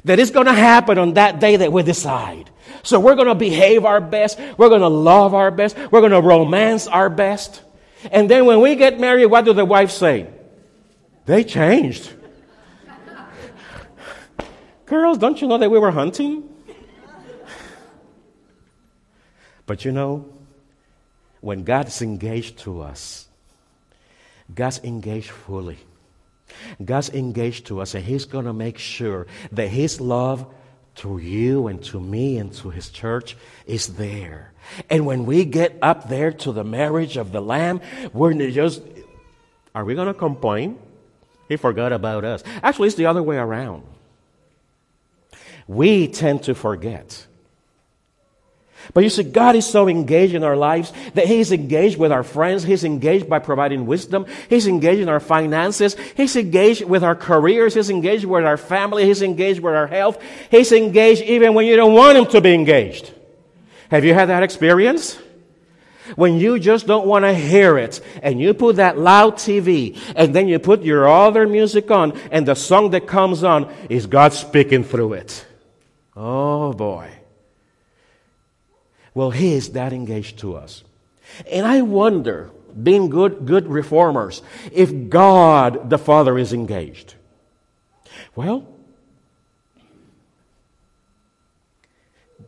that 0.05 0.21
it's 0.21 0.31
going 0.31 0.47
to 0.47 0.53
happen 0.53 0.97
on 0.97 1.15
that 1.15 1.41
day 1.41 1.57
that 1.57 1.73
we 1.73 1.83
decide. 1.83 2.49
So 2.85 3.01
we're 3.01 3.17
going 3.17 3.27
to 3.27 3.35
behave 3.35 3.85
our 3.85 4.01
best. 4.01 4.39
We're 4.57 4.69
going 4.69 4.83
to 4.83 4.89
love 4.89 5.35
our 5.35 5.51
best. 5.51 5.77
We're 5.91 6.01
going 6.01 6.13
to 6.13 6.21
romance 6.21 6.87
our 6.87 7.11
best. 7.11 7.63
And 8.13 8.31
then 8.31 8.47
when 8.47 8.61
we 8.61 8.77
get 8.77 9.01
married, 9.01 9.27
what 9.27 9.45
do 9.45 9.53
the 9.53 9.65
wives 9.65 9.93
say? 9.93 10.29
They 11.27 11.43
changed. 11.43 12.13
Girls, 14.91 15.19
don't 15.19 15.41
you 15.41 15.47
know 15.47 15.57
that 15.57 15.71
we 15.71 15.79
were 15.79 15.93
hunting? 15.93 16.49
but 19.65 19.85
you 19.85 19.93
know, 19.93 20.29
when 21.41 21.63
God's 21.63 22.03
engaged 22.03 22.59
to 22.67 22.81
us, 22.81 23.29
God's 24.53 24.81
engaged 24.83 25.31
fully. 25.31 25.79
God's 26.85 27.11
engaged 27.11 27.67
to 27.67 27.81
us, 27.81 27.95
and 27.95 28.05
He's 28.05 28.25
going 28.25 28.47
to 28.47 28.53
make 28.53 28.79
sure 28.79 29.29
that 29.53 29.69
His 29.69 30.01
love 30.01 30.45
to 30.97 31.19
you 31.19 31.69
and 31.69 31.81
to 31.85 32.01
me 32.01 32.39
and 32.39 32.53
to 32.55 32.71
His 32.71 32.91
church 32.91 33.37
is 33.67 33.95
there. 33.95 34.53
And 34.91 35.07
when 35.07 35.25
we 35.25 35.45
get 35.45 35.79
up 35.81 36.09
there 36.09 36.33
to 36.33 36.51
the 36.51 36.65
marriage 36.65 37.17
of 37.17 37.31
the 37.31 37.41
Lamb, 37.41 37.81
we're 38.13 38.35
just, 38.51 38.83
are 39.73 39.85
we 39.85 39.95
going 39.95 40.09
to 40.09 40.15
complain? 40.15 40.81
He 41.49 41.57
forgot 41.57 41.93
about 41.93 42.25
us. 42.25 42.43
Actually, 42.61 42.89
it's 42.89 42.97
the 42.97 43.07
other 43.07 43.23
way 43.23 43.37
around 43.37 43.85
we 45.71 46.09
tend 46.09 46.43
to 46.43 46.53
forget. 46.53 47.29
But 48.93 49.05
you 49.05 49.11
see, 49.11 49.23
God 49.23 49.55
is 49.55 49.67
so 49.67 49.87
engaged 49.87 50.35
in 50.35 50.43
our 50.43 50.57
lives 50.57 50.93
that 51.15 51.27
He's 51.27 51.53
engaged 51.53 51.97
with 51.97 52.11
our 52.11 52.25
friends. 52.25 52.65
He's 52.65 52.83
engaged 52.83 53.29
by 53.29 53.39
providing 53.39 53.87
wisdom. 53.87 54.27
He's 54.49 54.67
engaged 54.67 55.01
in 55.01 55.09
our 55.09 55.21
finances. 55.21 55.97
He's 56.17 56.35
engaged 56.35 56.83
with 56.85 57.05
our 57.05 57.15
careers. 57.15 57.75
He's 57.75 57.89
engaged 57.89 58.25
with 58.25 58.45
our 58.45 58.57
family. 58.57 59.05
He's 59.05 59.23
engaged 59.23 59.61
with 59.61 59.75
our 59.75 59.87
health. 59.87 60.21
He's 60.51 60.73
engaged 60.73 61.23
even 61.23 61.55
when 61.55 61.67
you 61.67 61.77
don't 61.77 61.95
want 61.95 62.19
Him 62.19 62.27
to 62.27 62.41
be 62.41 62.53
engaged. 62.53 63.13
Have 63.93 64.05
you 64.05 64.13
had 64.13 64.29
that 64.29 64.43
experience? 64.43 65.21
When 66.17 66.39
you 66.39 66.59
just 66.59 66.89
don't 66.89 67.07
want 67.07 67.25
to 67.25 67.33
hear 67.33 67.79
it, 67.79 68.01
and 68.25 68.41
you 68.41 68.55
put 68.55 68.77
that 68.77 68.99
loud 68.99 69.37
TV, 69.37 69.97
and 70.17 70.35
then 70.35 70.49
you 70.49 70.59
put 70.59 70.83
your 70.83 71.09
other 71.09 71.47
music 71.47 71.93
on, 71.93 72.19
and 72.33 72.45
the 72.49 72.57
song 72.57 72.91
that 72.91 73.07
comes 73.07 73.45
on 73.45 73.73
is 73.89 74.07
God 74.07 74.33
speaking 74.33 74.83
through 74.83 75.13
it. 75.13 75.47
Oh 76.23 76.75
boy. 76.75 77.11
Well, 79.15 79.31
He 79.31 79.55
is 79.55 79.71
that 79.71 79.95
engaged 79.95 80.41
to 80.41 80.55
us. 80.55 80.85
And 81.51 81.67
I 81.67 81.81
wonder, 81.81 82.51
being 82.81 83.09
good, 83.09 83.47
good 83.47 83.67
reformers, 83.69 84.43
if 84.71 85.09
God 85.09 85.89
the 85.89 85.97
Father 85.97 86.37
is 86.37 86.53
engaged. 86.53 87.15
Well, 88.37 88.69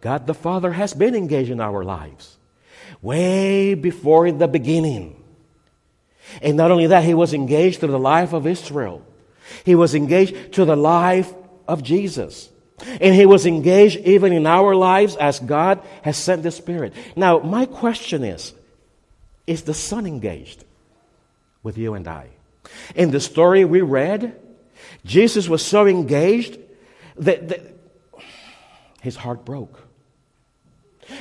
God 0.02 0.26
the 0.26 0.34
Father 0.34 0.72
has 0.72 0.92
been 0.92 1.14
engaged 1.14 1.50
in 1.50 1.60
our 1.60 1.82
lives 1.82 2.36
way 3.00 3.72
before 3.72 4.30
the 4.30 4.48
beginning. 4.48 5.16
And 6.42 6.58
not 6.58 6.70
only 6.70 6.88
that, 6.88 7.04
he 7.04 7.14
was 7.14 7.32
engaged 7.32 7.80
to 7.80 7.86
the 7.86 7.98
life 7.98 8.34
of 8.34 8.46
Israel. 8.46 9.02
He 9.64 9.74
was 9.74 9.94
engaged 9.94 10.52
to 10.54 10.66
the 10.66 10.76
life 10.76 11.32
of 11.66 11.82
Jesus. 11.82 12.50
And 13.00 13.14
he 13.14 13.26
was 13.26 13.46
engaged 13.46 13.98
even 13.98 14.32
in 14.32 14.46
our 14.46 14.74
lives 14.74 15.16
as 15.16 15.38
God 15.38 15.80
has 16.02 16.16
sent 16.16 16.42
the 16.42 16.50
Spirit. 16.50 16.94
Now, 17.16 17.38
my 17.38 17.66
question 17.66 18.24
is 18.24 18.52
Is 19.46 19.62
the 19.62 19.74
Son 19.74 20.06
engaged 20.06 20.64
with 21.62 21.78
you 21.78 21.94
and 21.94 22.06
I? 22.08 22.28
In 22.94 23.10
the 23.10 23.20
story 23.20 23.64
we 23.64 23.80
read, 23.80 24.36
Jesus 25.04 25.48
was 25.48 25.64
so 25.64 25.86
engaged 25.86 26.58
that, 27.16 27.48
that 27.48 27.60
his 29.00 29.16
heart 29.16 29.44
broke. 29.44 29.80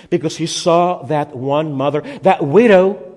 Because 0.10 0.38
he 0.38 0.46
saw 0.46 1.03
that 1.03 1.36
one 1.36 1.74
mother, 1.74 2.01
that 2.22 2.46
widow 2.46 3.11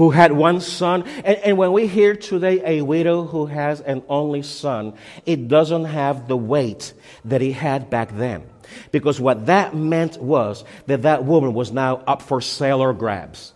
who 0.00 0.08
had 0.08 0.32
one 0.32 0.62
son. 0.62 1.02
And, 1.02 1.36
and, 1.44 1.58
when 1.58 1.72
we 1.72 1.86
hear 1.86 2.16
today 2.16 2.62
a 2.64 2.80
widow 2.80 3.24
who 3.24 3.44
has 3.44 3.82
an 3.82 4.02
only 4.08 4.40
son, 4.40 4.94
it 5.26 5.46
doesn't 5.46 5.84
have 5.84 6.26
the 6.26 6.38
weight 6.38 6.94
that 7.26 7.42
it 7.42 7.52
had 7.52 7.90
back 7.90 8.16
then. 8.16 8.44
Because 8.92 9.20
what 9.20 9.44
that 9.44 9.76
meant 9.76 10.16
was 10.16 10.64
that 10.86 11.02
that 11.02 11.24
woman 11.24 11.52
was 11.52 11.70
now 11.70 11.96
up 12.06 12.22
for 12.22 12.40
sale 12.40 12.80
or 12.80 12.94
grabs. 12.94 13.52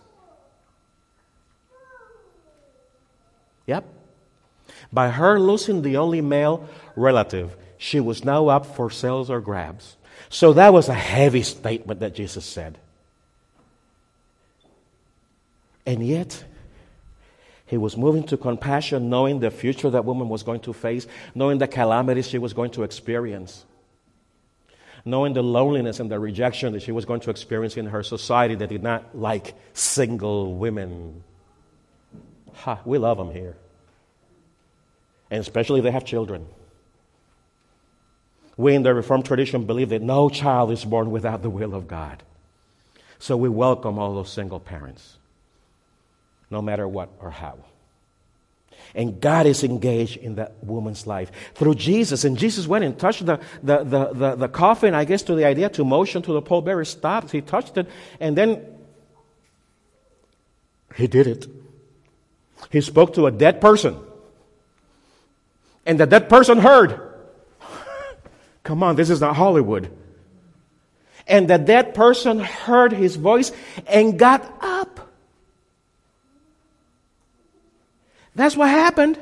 Yep. 3.65 3.85
By 4.93 5.09
her 5.09 5.39
losing 5.39 5.81
the 5.81 5.97
only 5.97 6.21
male 6.21 6.69
relative, 6.95 7.57
she 7.79 7.99
was 7.99 8.23
now 8.23 8.49
up 8.49 8.67
for 8.67 8.91
sales 8.91 9.31
or 9.31 9.41
grabs. 9.41 9.97
So 10.29 10.53
that 10.53 10.73
was 10.73 10.89
a 10.89 10.93
heavy 10.93 11.41
statement 11.41 12.01
that 12.01 12.13
Jesus 12.13 12.45
said. 12.45 12.77
And 15.85 16.05
yet, 16.05 16.43
he 17.65 17.77
was 17.77 17.97
moving 17.97 18.23
to 18.25 18.37
compassion, 18.37 19.09
knowing 19.09 19.39
the 19.39 19.51
future 19.51 19.89
that 19.89 20.05
woman 20.05 20.29
was 20.29 20.43
going 20.43 20.59
to 20.61 20.73
face, 20.73 21.07
knowing 21.33 21.57
the 21.57 21.67
calamities 21.67 22.27
she 22.27 22.37
was 22.37 22.53
going 22.53 22.71
to 22.71 22.83
experience, 22.83 23.65
knowing 25.03 25.33
the 25.33 25.43
loneliness 25.43 25.99
and 25.99 26.09
the 26.09 26.19
rejection 26.19 26.73
that 26.73 26.81
she 26.81 26.91
was 26.91 27.05
going 27.05 27.21
to 27.21 27.29
experience 27.29 27.77
in 27.77 27.87
her 27.87 28.03
society 28.03 28.55
that 28.55 28.69
did 28.69 28.83
not 28.83 29.17
like 29.17 29.53
single 29.73 30.55
women. 30.55 31.23
Ha, 32.53 32.79
we 32.85 32.97
love 32.97 33.17
them 33.17 33.31
here. 33.31 33.55
And 35.31 35.41
especially 35.41 35.79
if 35.79 35.83
they 35.83 35.91
have 35.91 36.05
children. 36.05 36.45
We 38.57 38.73
in 38.73 38.83
the 38.83 38.93
Reformed 38.93 39.25
tradition 39.25 39.65
believe 39.65 39.89
that 39.89 40.01
no 40.01 40.29
child 40.29 40.71
is 40.71 40.85
born 40.85 41.11
without 41.11 41.41
the 41.41 41.49
will 41.49 41.75
of 41.75 41.87
God. 41.87 42.23
So 43.19 43.35
we 43.35 43.49
welcome 43.49 43.99
all 43.99 44.15
those 44.15 44.31
single 44.31 44.59
parents 44.59 45.17
no 46.49 46.61
matter 46.61 46.87
what 46.87 47.09
or 47.19 47.31
how. 47.31 47.57
And 48.93 49.19
God 49.19 49.45
is 49.45 49.63
engaged 49.63 50.17
in 50.17 50.35
that 50.35 50.63
woman's 50.63 51.05
life 51.05 51.31
through 51.53 51.75
Jesus. 51.75 52.23
And 52.23 52.37
Jesus 52.37 52.65
went 52.65 52.85
and 52.85 52.97
touched 52.97 53.25
the, 53.25 53.39
the, 53.61 53.83
the, 53.83 54.13
the, 54.13 54.35
the 54.35 54.47
coffin, 54.47 54.93
I 54.93 55.03
guess, 55.03 55.23
to 55.23 55.35
the 55.35 55.45
idea 55.45 55.69
to 55.69 55.83
motion 55.83 56.21
to 56.21 56.33
the 56.33 56.41
pallbearer 56.41 56.87
stopped. 56.87 57.31
He 57.31 57.41
touched 57.41 57.77
it, 57.77 57.87
and 58.19 58.37
then 58.37 58.65
he 60.95 61.07
did 61.07 61.27
it. 61.27 61.47
He 62.71 62.81
spoke 62.81 63.13
to 63.15 63.25
a 63.25 63.31
dead 63.31 63.59
person. 63.59 63.99
And 65.85 65.99
the 65.99 66.07
dead 66.07 66.29
person 66.29 66.59
heard. 66.59 66.99
Come 68.63 68.81
on, 68.81 68.95
this 68.95 69.09
is 69.09 69.21
not 69.21 69.35
Hollywood. 69.35 69.91
And 71.27 71.49
the 71.49 71.57
dead 71.57 71.93
person 71.93 72.39
heard 72.39 72.93
his 72.93 73.15
voice 73.15 73.51
and 73.87 74.17
got 74.17 74.41
up. 74.61 74.94
That's 78.35 78.55
what 78.57 78.69
happened. 78.69 79.17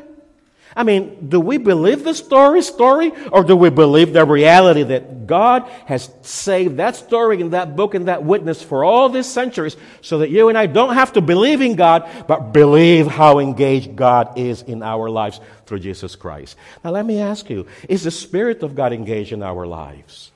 I 0.75 0.83
mean, 0.83 1.29
do 1.29 1.39
we 1.39 1.57
believe 1.57 2.03
the 2.03 2.15
story, 2.15 2.63
story, 2.63 3.11
or 3.31 3.43
do 3.43 3.55
we 3.55 3.69
believe 3.69 4.11
the 4.11 4.25
reality 4.25 4.81
that 4.83 5.27
God 5.27 5.69
has 5.85 6.09
saved 6.23 6.77
that 6.77 6.95
story 6.95 7.39
in 7.39 7.51
that 7.51 7.75
book 7.75 7.93
and 7.93 8.07
that 8.07 8.23
witness 8.23 8.63
for 8.63 8.83
all 8.83 9.09
these 9.09 9.27
centuries 9.27 9.77
so 10.01 10.19
that 10.19 10.31
you 10.31 10.49
and 10.49 10.57
I 10.57 10.65
don't 10.65 10.95
have 10.95 11.13
to 11.13 11.21
believe 11.21 11.61
in 11.61 11.75
God, 11.75 12.09
but 12.27 12.53
believe 12.53 13.05
how 13.05 13.37
engaged 13.37 13.95
God 13.95 14.37
is 14.37 14.63
in 14.63 14.81
our 14.81 15.09
lives 15.09 15.39
through 15.67 15.79
Jesus 15.79 16.15
Christ? 16.15 16.57
Now, 16.83 16.89
let 16.89 17.05
me 17.05 17.19
ask 17.19 17.49
you, 17.49 17.67
is 17.87 18.03
the 18.03 18.11
Spirit 18.11 18.63
of 18.63 18.73
God 18.73 18.93
engaged 18.93 19.31
in 19.31 19.43
our 19.43 19.67
lives? 19.67 20.31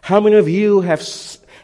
How 0.00 0.18
many 0.18 0.36
of 0.36 0.48
you 0.48 0.80
have, 0.80 1.08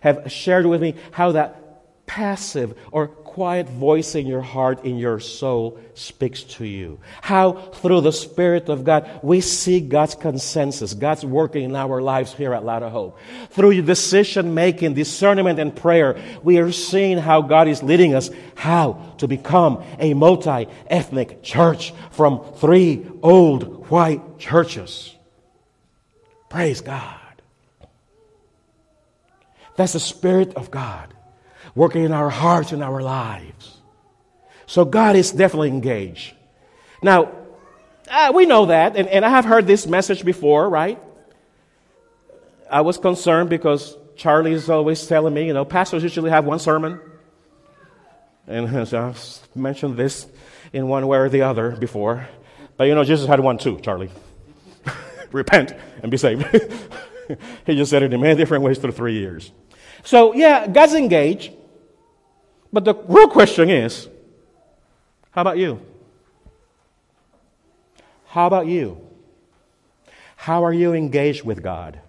have 0.02 0.30
shared 0.30 0.66
with 0.66 0.80
me 0.80 0.94
how 1.10 1.32
that 1.32 2.06
passive 2.06 2.78
or 2.92 3.08
quiet 3.28 3.68
voice 3.68 4.14
in 4.14 4.26
your 4.26 4.40
heart, 4.40 4.84
in 4.84 4.96
your 4.96 5.20
soul, 5.20 5.78
speaks 5.94 6.42
to 6.42 6.64
you. 6.64 6.98
How, 7.20 7.52
through 7.52 8.00
the 8.00 8.12
Spirit 8.12 8.68
of 8.68 8.84
God, 8.84 9.20
we 9.22 9.42
see 9.42 9.80
God's 9.80 10.14
consensus, 10.14 10.94
God's 10.94 11.24
working 11.24 11.64
in 11.64 11.76
our 11.76 12.00
lives 12.00 12.32
here 12.32 12.54
at 12.54 12.64
Light 12.64 12.82
Hope. 12.82 13.18
Through 13.50 13.82
decision 13.82 14.54
making, 14.54 14.94
discernment, 14.94 15.58
and 15.58 15.76
prayer, 15.76 16.18
we 16.42 16.58
are 16.58 16.72
seeing 16.72 17.18
how 17.18 17.42
God 17.42 17.68
is 17.68 17.82
leading 17.82 18.14
us, 18.14 18.30
how 18.54 19.14
to 19.18 19.28
become 19.28 19.84
a 19.98 20.14
multi 20.14 20.66
ethnic 20.86 21.42
church 21.42 21.92
from 22.10 22.42
three 22.54 23.06
old 23.22 23.88
white 23.90 24.38
churches. 24.38 25.14
Praise 26.48 26.80
God. 26.80 27.20
That's 29.76 29.92
the 29.92 30.00
Spirit 30.00 30.54
of 30.54 30.70
God 30.70 31.14
working 31.74 32.04
in 32.04 32.12
our 32.12 32.30
hearts 32.30 32.72
and 32.72 32.82
our 32.82 33.02
lives. 33.02 33.78
So 34.66 34.84
God 34.84 35.16
is 35.16 35.32
definitely 35.32 35.68
engaged. 35.68 36.34
Now, 37.02 37.32
uh, 38.10 38.32
we 38.34 38.46
know 38.46 38.66
that, 38.66 38.96
and, 38.96 39.08
and 39.08 39.24
I 39.24 39.28
have 39.28 39.44
heard 39.44 39.66
this 39.66 39.86
message 39.86 40.24
before, 40.24 40.68
right? 40.68 41.00
I 42.70 42.82
was 42.82 42.98
concerned 42.98 43.50
because 43.50 43.96
Charlie 44.16 44.52
is 44.52 44.68
always 44.68 45.06
telling 45.06 45.32
me, 45.32 45.46
you 45.46 45.52
know, 45.52 45.64
pastors 45.64 46.02
usually 46.02 46.30
have 46.30 46.44
one 46.44 46.58
sermon. 46.58 47.00
And 48.46 48.88
so 48.88 49.08
I've 49.08 49.48
mentioned 49.54 49.96
this 49.96 50.26
in 50.72 50.88
one 50.88 51.06
way 51.06 51.18
or 51.18 51.28
the 51.28 51.42
other 51.42 51.72
before. 51.72 52.28
But 52.76 52.84
you 52.84 52.94
know, 52.94 53.04
Jesus 53.04 53.26
had 53.26 53.40
one 53.40 53.58
too, 53.58 53.78
Charlie. 53.80 54.10
Repent 55.32 55.74
and 56.02 56.10
be 56.10 56.16
saved. 56.16 56.46
he 57.66 57.76
just 57.76 57.90
said 57.90 58.02
it 58.02 58.12
in 58.12 58.20
many 58.20 58.36
different 58.36 58.64
ways 58.64 58.78
through 58.78 58.92
three 58.92 59.14
years. 59.14 59.52
So, 60.02 60.34
yeah, 60.34 60.66
God's 60.66 60.94
engaged. 60.94 61.52
But 62.72 62.84
the 62.84 62.94
real 62.94 63.28
question 63.28 63.70
is 63.70 64.08
how 65.30 65.42
about 65.42 65.58
you? 65.58 65.80
How 68.26 68.46
about 68.46 68.66
you? 68.66 69.00
How 70.36 70.64
are 70.64 70.72
you 70.72 70.92
engaged 70.92 71.44
with 71.44 71.62
God? 71.62 72.00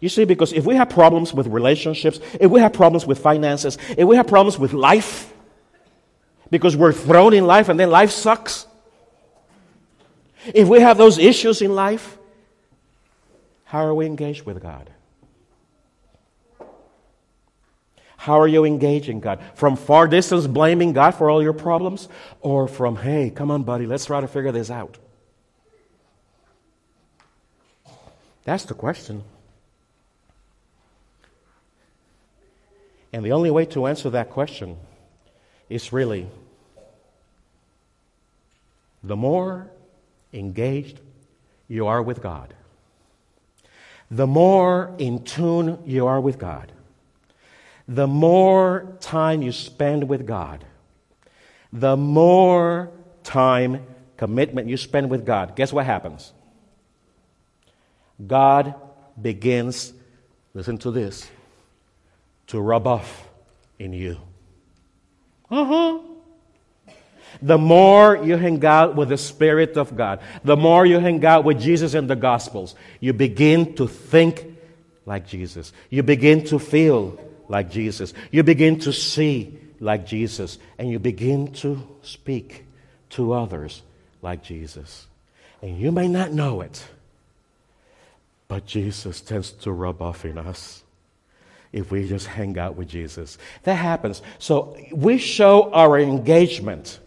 You 0.00 0.08
see, 0.08 0.24
because 0.24 0.52
if 0.52 0.66
we 0.66 0.74
have 0.76 0.90
problems 0.90 1.32
with 1.32 1.46
relationships, 1.46 2.20
if 2.40 2.50
we 2.50 2.60
have 2.60 2.72
problems 2.72 3.06
with 3.06 3.18
finances, 3.18 3.78
if 3.96 4.06
we 4.06 4.16
have 4.16 4.26
problems 4.26 4.58
with 4.58 4.72
life, 4.72 5.32
because 6.50 6.76
we're 6.76 6.92
thrown 6.92 7.32
in 7.34 7.46
life 7.46 7.68
and 7.68 7.78
then 7.78 7.90
life 7.90 8.10
sucks, 8.10 8.66
if 10.54 10.68
we 10.68 10.80
have 10.80 10.98
those 10.98 11.18
issues 11.18 11.62
in 11.62 11.74
life, 11.74 12.18
how 13.64 13.84
are 13.84 13.94
we 13.94 14.06
engaged 14.06 14.44
with 14.44 14.62
God? 14.62 14.90
How 18.26 18.40
are 18.40 18.48
you 18.48 18.64
engaging 18.64 19.20
God? 19.20 19.38
From 19.54 19.76
far 19.76 20.08
distance, 20.08 20.48
blaming 20.48 20.92
God 20.92 21.12
for 21.12 21.30
all 21.30 21.40
your 21.40 21.52
problems? 21.52 22.08
Or 22.40 22.66
from, 22.66 22.96
hey, 22.96 23.30
come 23.30 23.52
on, 23.52 23.62
buddy, 23.62 23.86
let's 23.86 24.04
try 24.04 24.20
to 24.20 24.26
figure 24.26 24.50
this 24.50 24.68
out? 24.68 24.98
That's 28.42 28.64
the 28.64 28.74
question. 28.74 29.22
And 33.12 33.24
the 33.24 33.30
only 33.30 33.52
way 33.52 33.64
to 33.66 33.86
answer 33.86 34.10
that 34.10 34.30
question 34.30 34.76
is 35.68 35.92
really 35.92 36.26
the 39.04 39.14
more 39.14 39.70
engaged 40.32 40.98
you 41.68 41.86
are 41.86 42.02
with 42.02 42.20
God, 42.20 42.54
the 44.10 44.26
more 44.26 44.92
in 44.98 45.22
tune 45.22 45.78
you 45.86 46.08
are 46.08 46.20
with 46.20 46.40
God, 46.40 46.72
the 47.88 48.06
more 48.06 48.96
time 49.00 49.42
you 49.42 49.52
spend 49.52 50.08
with 50.08 50.26
God, 50.26 50.64
the 51.72 51.96
more 51.96 52.90
time 53.22 53.86
commitment 54.16 54.68
you 54.68 54.76
spend 54.76 55.10
with 55.10 55.24
God, 55.24 55.54
guess 55.56 55.72
what 55.72 55.86
happens? 55.86 56.32
God 58.24 58.74
begins, 59.20 59.92
listen 60.54 60.78
to 60.78 60.90
this, 60.90 61.28
to 62.48 62.60
rub 62.60 62.86
off 62.86 63.28
in 63.78 63.92
you. 63.92 64.16
Uh 65.50 65.64
huh. 65.64 65.98
The 67.42 67.58
more 67.58 68.16
you 68.16 68.36
hang 68.36 68.64
out 68.64 68.96
with 68.96 69.10
the 69.10 69.18
Spirit 69.18 69.76
of 69.76 69.94
God, 69.94 70.20
the 70.42 70.56
more 70.56 70.86
you 70.86 70.98
hang 70.98 71.24
out 71.24 71.44
with 71.44 71.60
Jesus 71.60 71.92
and 71.94 72.08
the 72.08 72.16
Gospels, 72.16 72.74
you 73.00 73.12
begin 73.12 73.74
to 73.74 73.86
think 73.86 74.46
like 75.04 75.26
Jesus. 75.26 75.72
You 75.90 76.02
begin 76.02 76.44
to 76.46 76.58
feel 76.58 77.20
like 77.48 77.70
Jesus. 77.70 78.12
You 78.30 78.42
begin 78.42 78.78
to 78.80 78.92
see 78.92 79.58
like 79.80 80.06
Jesus. 80.06 80.58
And 80.78 80.90
you 80.90 80.98
begin 80.98 81.52
to 81.54 81.86
speak 82.02 82.64
to 83.10 83.32
others 83.32 83.82
like 84.22 84.42
Jesus. 84.42 85.06
And 85.62 85.78
you 85.78 85.92
may 85.92 86.08
not 86.08 86.32
know 86.32 86.60
it, 86.60 86.84
but 88.48 88.66
Jesus 88.66 89.20
tends 89.20 89.52
to 89.52 89.72
rub 89.72 90.02
off 90.02 90.24
in 90.24 90.38
us 90.38 90.82
if 91.72 91.90
we 91.90 92.08
just 92.08 92.26
hang 92.26 92.58
out 92.58 92.76
with 92.76 92.88
Jesus. 92.88 93.38
That 93.64 93.74
happens. 93.74 94.22
So 94.38 94.76
we 94.92 95.18
show 95.18 95.72
our 95.72 95.98
engagement. 95.98 97.00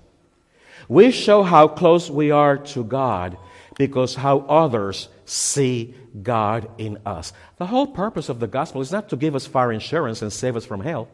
We 0.87 1.11
show 1.11 1.43
how 1.43 1.67
close 1.67 2.09
we 2.09 2.31
are 2.31 2.57
to 2.57 2.83
God 2.83 3.37
because 3.79 4.13
how 4.13 4.39
others 4.39 5.07
see 5.23 5.95
God 6.21 6.69
in 6.77 6.99
us. 7.05 7.31
The 7.57 7.65
whole 7.65 7.87
purpose 7.87 8.27
of 8.27 8.41
the 8.41 8.45
gospel 8.45 8.81
is 8.81 8.91
not 8.91 9.07
to 9.09 9.15
give 9.15 9.35
us 9.35 9.47
fire 9.47 9.71
insurance 9.71 10.21
and 10.21 10.33
save 10.33 10.57
us 10.57 10.65
from 10.65 10.81
hell. 10.81 11.07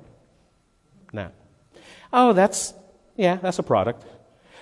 No. 1.13 1.29
Oh, 2.11 2.33
that's, 2.33 2.73
yeah, 3.15 3.35
that's 3.35 3.59
a 3.59 3.63
product. 3.63 4.03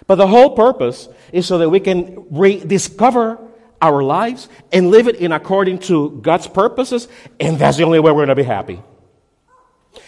But 0.06 0.16
the 0.16 0.28
whole 0.28 0.50
purpose 0.50 1.08
is 1.32 1.48
so 1.48 1.60
that 1.60 1.70
we 1.70 1.80
can 1.80 2.26
rediscover 2.30 3.40
our 3.82 4.04
lives 4.04 4.50
and 4.74 4.92
live 4.92 5.08
it 5.08 5.16
in 5.16 5.32
according 5.32 5.80
to 5.80 6.20
God's 6.22 6.48
purposes, 6.48 7.08
and 7.40 7.58
that's 7.58 7.78
the 7.78 7.84
only 7.84 8.02
way 8.02 8.12
we're 8.12 8.26
going 8.26 8.28
to 8.28 8.36
be 8.36 8.44
happy. 8.44 8.82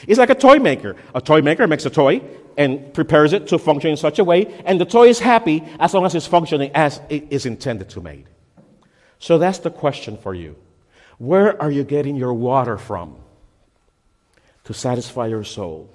It's 0.07 0.19
like 0.19 0.29
a 0.29 0.35
toy 0.35 0.59
maker. 0.59 0.95
A 1.13 1.21
toy 1.21 1.41
maker 1.41 1.67
makes 1.67 1.85
a 1.85 1.89
toy 1.89 2.21
and 2.57 2.93
prepares 2.93 3.33
it 3.33 3.47
to 3.47 3.59
function 3.59 3.91
in 3.91 3.97
such 3.97 4.19
a 4.19 4.23
way, 4.23 4.47
and 4.65 4.79
the 4.79 4.85
toy 4.85 5.07
is 5.07 5.19
happy 5.19 5.63
as 5.79 5.93
long 5.93 6.05
as 6.05 6.15
it's 6.15 6.27
functioning 6.27 6.71
as 6.73 7.01
it 7.09 7.27
is 7.29 7.45
intended 7.45 7.89
to 7.89 8.01
made. 8.01 8.25
So 9.19 9.37
that's 9.37 9.59
the 9.59 9.71
question 9.71 10.17
for 10.17 10.33
you. 10.33 10.55
Where 11.17 11.61
are 11.61 11.71
you 11.71 11.83
getting 11.83 12.15
your 12.15 12.33
water 12.33 12.77
from 12.77 13.15
to 14.65 14.73
satisfy 14.73 15.27
your 15.27 15.43
soul? 15.43 15.89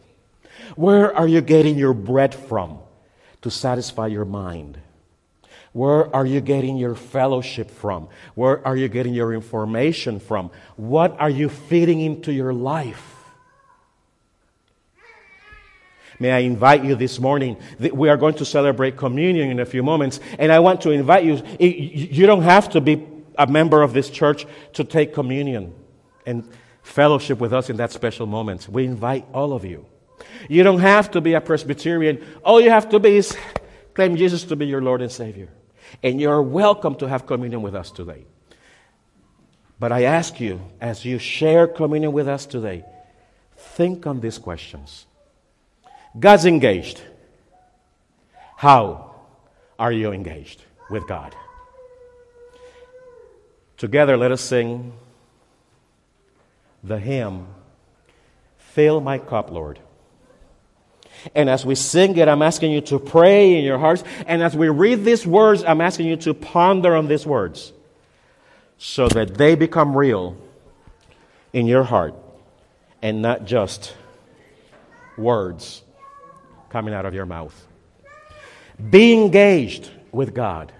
Where 0.77 1.15
are 1.17 1.29
you 1.29 1.41
getting 1.41 1.77
your 1.77 1.95
bread 1.95 2.35
from 2.35 2.79
to 3.43 3.51
satisfy 3.51 4.07
your 4.09 4.25
mind? 4.25 4.79
Where 5.73 6.15
are 6.15 6.27
you 6.27 6.41
getting 6.41 6.77
your 6.77 6.95
fellowship 6.95 7.71
from? 7.71 8.09
Where 8.35 8.67
are 8.67 8.77
you 8.77 8.89
getting 8.89 9.15
your 9.15 9.33
information 9.33 10.19
from? 10.19 10.51
What 10.77 11.19
are 11.21 11.31
you 11.31 11.49
feeding 11.49 12.01
into 12.01 12.33
your 12.33 12.53
life? 12.53 13.20
May 16.21 16.33
I 16.33 16.39
invite 16.41 16.85
you 16.85 16.95
this 16.95 17.19
morning? 17.19 17.57
We 17.79 18.11
are 18.11 18.19
going 18.19 18.35
to 18.35 18.45
celebrate 18.45 18.99
communion 18.99 19.51
in 19.51 19.59
a 19.59 19.65
few 19.65 19.83
moments, 19.83 20.21
and 20.39 20.53
I 20.53 20.59
want 20.59 20.83
to 20.83 20.91
invite 20.91 21.25
you. 21.25 21.43
You 21.59 22.27
don't 22.27 22.43
have 22.43 22.69
to 22.71 22.81
be 22.83 23.07
a 23.39 23.47
member 23.47 23.81
of 23.81 23.95
this 23.95 24.11
church 24.11 24.47
to 24.75 24.85
take 24.85 25.15
communion 25.15 25.75
and 26.27 26.47
fellowship 26.83 27.39
with 27.39 27.55
us 27.55 27.71
in 27.71 27.79
that 27.79 27.91
special 27.91 28.27
moment. 28.27 28.69
We 28.69 28.85
invite 28.85 29.27
all 29.33 29.55
of 29.55 29.65
you. 29.65 29.87
You 30.47 30.63
don't 30.63 30.81
have 30.81 31.11
to 31.13 31.23
be 31.23 31.33
a 31.33 31.41
Presbyterian. 31.41 32.23
All 32.45 32.61
you 32.61 32.69
have 32.69 32.91
to 32.91 32.99
be 32.99 33.17
is 33.17 33.35
claim 33.95 34.15
Jesus 34.17 34.45
to 34.45 34.57
be 34.57 34.67
your 34.67 34.83
Lord 34.83 35.01
and 35.01 35.11
Savior. 35.11 35.49
And 36.03 36.21
you're 36.21 36.43
welcome 36.43 36.97
to 36.97 37.09
have 37.09 37.27
communion 37.27 37.63
with 37.63 37.75
us 37.75 37.91
today. 37.91 38.27
But 39.79 39.91
I 39.91 40.03
ask 40.03 40.39
you, 40.39 40.61
as 40.83 41.07
you 41.07 41.19
share 41.19 41.67
communion 41.67 42.13
with 42.13 42.29
us 42.29 42.45
today, 42.45 42.85
think 43.57 44.07
on 44.07 44.21
these 44.21 44.37
questions. 44.37 45.07
God's 46.19 46.47
engaged. 46.47 47.01
How 48.57 49.15
are 49.79 49.93
you 49.93 50.13
engaged 50.13 50.63
with 50.91 51.07
God? 51.07 51.35
Together, 53.77 54.17
let 54.17 54.33
us 54.33 54.41
sing 54.41 54.93
the 56.83 56.99
hymn, 56.99 57.47
Fill 58.59 59.01
My 59.01 59.19
Cup, 59.19 59.51
Lord. 59.51 59.79
And 61.35 61.49
as 61.49 61.65
we 61.65 61.75
sing 61.75 62.17
it, 62.17 62.29
I'm 62.29 62.43
asking 62.43 62.73
you 62.73 62.81
to 62.83 62.99
pray 62.99 63.57
in 63.57 63.65
your 63.65 63.79
hearts. 63.79 64.03
And 64.27 64.43
as 64.43 64.57
we 64.57 64.69
read 64.69 65.05
these 65.05 65.27
words, 65.27 65.63
I'm 65.65 65.81
asking 65.81 66.07
you 66.07 66.17
to 66.17 66.35
ponder 66.35 66.97
on 66.97 67.09
these 67.09 67.27
words 67.27 67.73
so 68.79 69.09
that 69.09 69.35
they 69.35 69.55
become 69.55 69.97
real 69.97 70.37
in 71.53 71.67
your 71.67 71.85
heart 71.85 72.15
and 73.03 73.23
not 73.23 73.45
just 73.45 73.95
words 75.17 75.83
coming 76.71 76.95
out 76.95 77.05
of 77.05 77.15
your 77.15 77.27
mouth. 77.27 77.67
Be 78.91 79.13
engaged 79.13 79.91
with 80.13 80.35
God 80.35 80.73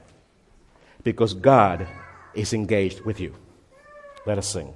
because 1.05 1.35
God 1.35 1.87
is 2.35 2.53
engaged 2.53 3.01
with 3.03 3.21
you. 3.21 3.35
Let 4.25 4.39
us 4.39 4.49
sing. 4.49 4.73